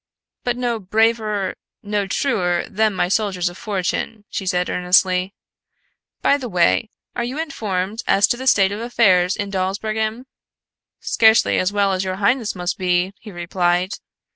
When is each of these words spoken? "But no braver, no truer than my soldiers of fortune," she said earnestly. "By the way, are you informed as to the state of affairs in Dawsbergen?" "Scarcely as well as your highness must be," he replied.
"But 0.43 0.57
no 0.57 0.79
braver, 0.79 1.53
no 1.83 2.07
truer 2.07 2.65
than 2.67 2.95
my 2.95 3.07
soldiers 3.07 3.49
of 3.49 3.57
fortune," 3.59 4.25
she 4.31 4.47
said 4.47 4.67
earnestly. 4.67 5.35
"By 6.23 6.37
the 6.39 6.49
way, 6.49 6.89
are 7.15 7.23
you 7.23 7.37
informed 7.39 8.01
as 8.07 8.25
to 8.29 8.35
the 8.37 8.47
state 8.47 8.71
of 8.71 8.79
affairs 8.79 9.35
in 9.35 9.51
Dawsbergen?" 9.51 10.25
"Scarcely 11.01 11.59
as 11.59 11.71
well 11.71 11.91
as 11.93 12.03
your 12.03 12.15
highness 12.15 12.55
must 12.55 12.79
be," 12.79 13.13
he 13.19 13.31
replied. 13.31 13.97